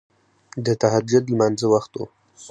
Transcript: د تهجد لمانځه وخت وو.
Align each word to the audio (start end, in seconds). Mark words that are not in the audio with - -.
د 0.65 0.67
تهجد 0.81 1.23
لمانځه 1.31 1.67
وخت 1.73 1.91
وو. 1.95 2.05